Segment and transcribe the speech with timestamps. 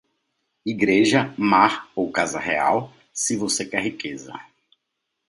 [0.65, 4.33] Igreja, mar ou casa real, se você quer riqueza.